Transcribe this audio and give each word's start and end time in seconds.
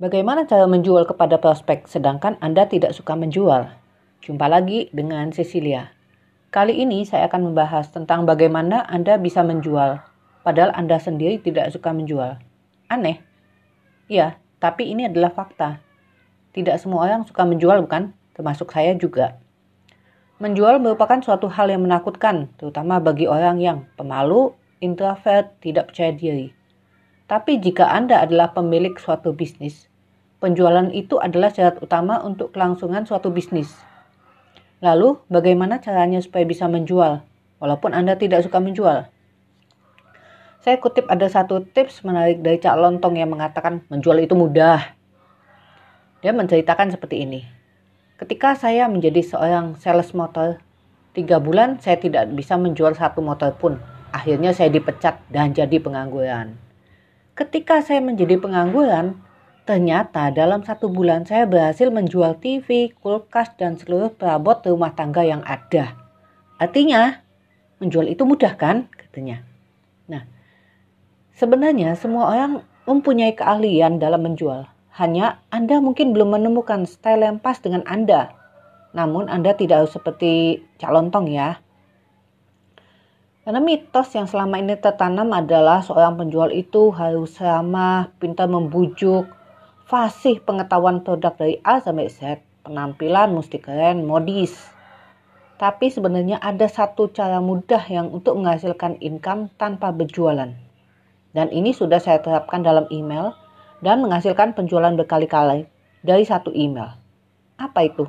Bagaimana 0.00 0.48
cara 0.48 0.64
menjual 0.64 1.04
kepada 1.04 1.36
prospek 1.36 1.84
sedangkan 1.84 2.40
Anda 2.40 2.64
tidak 2.64 2.96
suka 2.96 3.12
menjual? 3.20 3.68
Jumpa 4.24 4.48
lagi 4.48 4.88
dengan 4.96 5.28
Cecilia. 5.28 5.92
Kali 6.48 6.80
ini 6.80 7.04
saya 7.04 7.28
akan 7.28 7.52
membahas 7.52 7.92
tentang 7.92 8.24
bagaimana 8.24 8.88
Anda 8.88 9.20
bisa 9.20 9.44
menjual, 9.44 10.00
padahal 10.40 10.72
Anda 10.72 10.96
sendiri 10.96 11.36
tidak 11.44 11.76
suka 11.76 11.92
menjual. 11.92 12.40
Aneh? 12.88 13.20
Ya, 14.08 14.40
tapi 14.56 14.88
ini 14.88 15.04
adalah 15.04 15.36
fakta. 15.36 15.84
Tidak 16.56 16.80
semua 16.80 17.04
orang 17.04 17.28
suka 17.28 17.44
menjual 17.44 17.84
bukan? 17.84 18.16
Termasuk 18.32 18.72
saya 18.72 18.96
juga. 18.96 19.36
Menjual 20.40 20.80
merupakan 20.80 21.20
suatu 21.20 21.52
hal 21.52 21.68
yang 21.68 21.84
menakutkan, 21.84 22.48
terutama 22.56 23.04
bagi 23.04 23.28
orang 23.28 23.60
yang 23.60 23.84
pemalu, 24.00 24.56
introvert, 24.80 25.60
tidak 25.60 25.92
percaya 25.92 26.16
diri. 26.16 26.56
Tapi 27.30 27.62
jika 27.62 27.86
Anda 27.94 28.26
adalah 28.26 28.50
pemilik 28.50 28.98
suatu 28.98 29.30
bisnis, 29.30 29.86
Penjualan 30.40 30.88
itu 30.96 31.20
adalah 31.20 31.52
syarat 31.52 31.84
utama 31.84 32.16
untuk 32.24 32.56
kelangsungan 32.56 33.04
suatu 33.04 33.28
bisnis. 33.28 33.76
Lalu, 34.80 35.20
bagaimana 35.28 35.84
caranya 35.84 36.16
supaya 36.24 36.48
bisa 36.48 36.64
menjual, 36.64 37.20
walaupun 37.60 37.92
Anda 37.92 38.16
tidak 38.16 38.48
suka 38.48 38.56
menjual? 38.56 39.04
Saya 40.64 40.76
kutip 40.80 41.12
ada 41.12 41.28
satu 41.28 41.60
tips 41.60 42.00
menarik 42.08 42.40
dari 42.40 42.56
Cak 42.56 42.72
Lontong 42.72 43.20
yang 43.20 43.28
mengatakan 43.28 43.84
menjual 43.92 44.16
itu 44.24 44.32
mudah. 44.32 44.80
Dia 46.24 46.32
menceritakan 46.32 46.88
seperti 46.88 47.20
ini. 47.20 47.44
Ketika 48.16 48.56
saya 48.56 48.88
menjadi 48.88 49.20
seorang 49.20 49.76
sales 49.76 50.16
motor, 50.16 50.56
tiga 51.12 51.36
bulan 51.36 51.84
saya 51.84 52.00
tidak 52.00 52.32
bisa 52.32 52.56
menjual 52.56 52.96
satu 52.96 53.20
motor 53.20 53.52
pun. 53.60 53.76
Akhirnya 54.08 54.56
saya 54.56 54.72
dipecat 54.72 55.20
dan 55.28 55.52
jadi 55.52 55.76
pengangguran. 55.84 56.69
Ketika 57.40 57.80
saya 57.80 58.04
menjadi 58.04 58.36
pengangguran, 58.36 59.16
Ternyata 59.70 60.34
dalam 60.34 60.66
satu 60.66 60.90
bulan 60.90 61.22
saya 61.22 61.46
berhasil 61.46 61.94
menjual 61.94 62.42
TV, 62.42 62.90
kulkas, 62.90 63.54
dan 63.54 63.78
seluruh 63.78 64.10
perabot 64.10 64.58
rumah 64.66 64.90
tangga 64.98 65.22
yang 65.22 65.46
ada. 65.46 65.94
Artinya, 66.58 67.22
menjual 67.78 68.10
itu 68.10 68.26
mudah 68.26 68.58
kan? 68.58 68.90
Katanya. 68.90 69.46
Nah, 70.10 70.26
sebenarnya 71.38 71.94
semua 71.94 72.34
orang 72.34 72.52
mempunyai 72.82 73.30
keahlian 73.38 74.02
dalam 74.02 74.26
menjual. 74.26 74.66
Hanya 74.98 75.38
Anda 75.54 75.78
mungkin 75.78 76.18
belum 76.18 76.34
menemukan 76.34 76.82
style 76.90 77.22
yang 77.22 77.38
pas 77.38 77.62
dengan 77.62 77.86
Anda. 77.86 78.34
Namun 78.90 79.30
Anda 79.30 79.54
tidak 79.54 79.86
harus 79.86 79.94
seperti 79.94 80.66
calon 80.82 81.14
tong 81.14 81.30
ya. 81.30 81.62
Karena 83.50 83.66
mitos 83.66 84.14
yang 84.14 84.30
selama 84.30 84.62
ini 84.62 84.78
tertanam 84.78 85.26
adalah 85.34 85.82
seorang 85.82 86.14
penjual 86.14 86.54
itu 86.54 86.94
harus 86.94 87.34
ramah, 87.42 88.14
pintar 88.22 88.46
membujuk, 88.46 89.26
fasih 89.90 90.38
pengetahuan 90.38 91.02
produk 91.02 91.34
dari 91.34 91.58
A 91.66 91.82
sampai 91.82 92.06
Z, 92.06 92.46
penampilan 92.62 93.34
mesti 93.34 93.58
keren, 93.58 94.06
modis. 94.06 94.54
Tapi 95.58 95.90
sebenarnya 95.90 96.38
ada 96.38 96.70
satu 96.70 97.10
cara 97.10 97.42
mudah 97.42 97.82
yang 97.90 98.14
untuk 98.14 98.38
menghasilkan 98.38 99.02
income 99.02 99.50
tanpa 99.58 99.90
berjualan. 99.90 100.54
Dan 101.34 101.46
ini 101.50 101.74
sudah 101.74 101.98
saya 101.98 102.22
terapkan 102.22 102.62
dalam 102.62 102.86
email 102.94 103.34
dan 103.82 103.98
menghasilkan 103.98 104.54
penjualan 104.54 104.94
berkali-kali 104.94 105.66
dari 106.06 106.22
satu 106.22 106.54
email. 106.54 106.94
Apa 107.58 107.82
itu? 107.82 108.06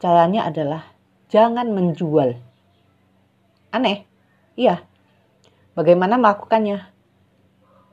Caranya 0.00 0.48
adalah 0.48 0.96
jangan 1.28 1.68
menjual. 1.76 2.47
Aneh? 3.68 4.08
Iya. 4.56 4.82
Bagaimana 5.76 6.16
melakukannya? 6.16 6.88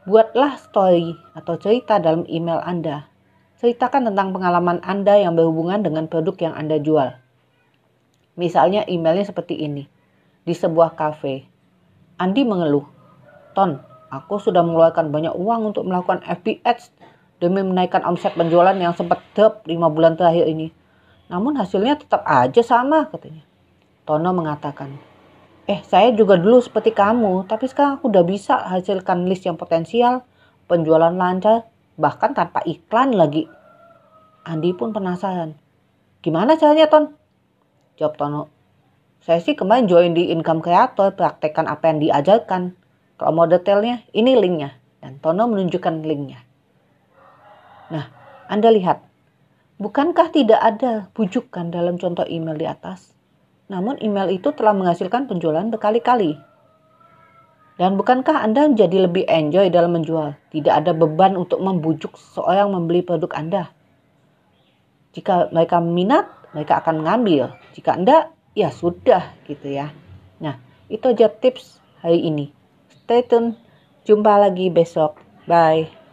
Buatlah 0.07 0.55
story 0.61 1.17
atau 1.35 1.59
cerita 1.59 1.99
dalam 1.99 2.23
email 2.31 2.61
Anda. 2.63 3.09
Ceritakan 3.59 4.11
tentang 4.11 4.31
pengalaman 4.31 4.79
Anda 4.85 5.19
yang 5.19 5.35
berhubungan 5.35 5.83
dengan 5.83 6.07
produk 6.07 6.37
yang 6.39 6.53
Anda 6.55 6.79
jual. 6.79 7.17
Misalnya 8.39 8.87
emailnya 8.87 9.27
seperti 9.27 9.59
ini. 9.59 9.87
Di 10.45 10.53
sebuah 10.53 10.93
kafe. 10.93 11.47
Andi 12.15 12.47
mengeluh. 12.47 12.85
Ton, 13.51 13.81
aku 14.13 14.39
sudah 14.39 14.63
mengeluarkan 14.63 15.11
banyak 15.11 15.33
uang 15.35 15.73
untuk 15.73 15.83
melakukan 15.83 16.23
FB 16.23 16.63
demi 17.39 17.59
menaikkan 17.65 18.05
omset 18.07 18.31
penjualan 18.37 18.75
yang 18.75 18.95
sempat 18.95 19.19
drop 19.35 19.67
5 19.67 19.75
bulan 19.91 20.15
terakhir 20.15 20.47
ini. 20.47 20.71
Namun 21.27 21.57
hasilnya 21.57 21.99
tetap 21.99 22.23
aja 22.23 22.61
sama 22.61 23.09
katanya. 23.09 23.43
Tono 24.05 24.29
mengatakan, 24.31 24.95
Eh, 25.65 25.81
saya 25.81 26.13
juga 26.13 26.37
dulu 26.37 26.61
seperti 26.61 26.93
kamu, 26.93 27.49
tapi 27.49 27.65
sekarang 27.65 27.97
aku 27.97 28.13
udah 28.13 28.21
bisa 28.21 28.53
hasilkan 28.69 29.25
list 29.25 29.49
yang 29.49 29.57
potensial, 29.57 30.21
penjualan 30.69 31.09
lancar, 31.09 31.65
bahkan 31.97 32.37
tanpa 32.37 32.61
iklan 32.69 33.17
lagi. 33.17 33.49
Andi 34.45 34.77
pun 34.77 34.93
penasaran. 34.93 35.57
Gimana 36.21 36.53
caranya, 36.53 36.85
Ton? 36.85 37.17
Jawab 37.97 38.13
Tono. 38.13 38.43
Saya 39.25 39.41
sih 39.41 39.57
kemarin 39.57 39.89
join 39.89 40.13
di 40.13 40.29
Income 40.29 40.61
Creator, 40.61 41.17
praktekkan 41.17 41.65
apa 41.65 41.89
yang 41.89 41.97
diajarkan. 41.97 42.77
Kalau 43.17 43.31
mau 43.33 43.49
detailnya, 43.49 44.05
ini 44.13 44.37
linknya. 44.37 44.77
Dan 45.01 45.17
Tono 45.17 45.49
menunjukkan 45.49 46.05
linknya. 46.05 46.45
Nah, 47.89 48.05
Anda 48.45 48.69
lihat. 48.69 49.01
Bukankah 49.81 50.29
tidak 50.29 50.61
ada 50.61 51.09
bujukan 51.17 51.73
dalam 51.73 51.97
contoh 51.97 52.23
email 52.29 52.53
di 52.53 52.69
atas? 52.69 53.17
Namun 53.65 53.97
email 54.01 54.29
itu 54.29 54.53
telah 54.53 54.77
menghasilkan 54.77 55.25
penjualan 55.25 55.65
berkali-kali. 55.69 56.37
Dan 57.75 57.99
bukankah 57.99 58.39
Anda 58.39 58.71
menjadi 58.71 59.03
lebih 59.03 59.27
enjoy 59.27 59.67
dalam 59.67 59.99
menjual? 59.99 60.39
Tidak 60.53 60.71
ada 60.71 60.95
beban 60.95 61.35
untuk 61.35 61.59
membujuk 61.59 62.15
seorang 62.15 62.71
membeli 62.71 63.03
produk 63.03 63.31
Anda. 63.35 63.63
Jika 65.11 65.51
mereka 65.51 65.83
minat, 65.83 66.27
mereka 66.55 66.79
akan 66.79 67.03
mengambil. 67.03 67.55
Jika 67.75 67.99
Anda, 67.99 68.31
ya 68.55 68.71
sudah 68.71 69.35
gitu 69.43 69.67
ya. 69.67 69.91
Nah, 70.39 70.55
itu 70.87 71.11
aja 71.11 71.27
tips 71.27 71.83
hari 71.99 72.23
ini. 72.23 72.55
Stay 73.03 73.27
tune. 73.27 73.59
Jumpa 74.07 74.39
lagi 74.39 74.71
besok. 74.71 75.19
Bye. 75.43 75.94